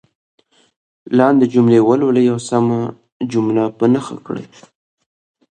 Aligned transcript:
لاندې 1.17 1.45
جملې 1.53 1.79
ولولئ 1.87 2.25
او 2.33 2.39
سمه 2.49 2.79
جمله 3.31 3.63
په 3.77 3.85
نښه 3.93 4.17
کړئ. 4.25 4.45